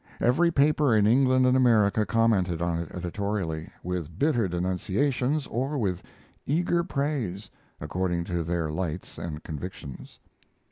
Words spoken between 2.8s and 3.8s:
editorially,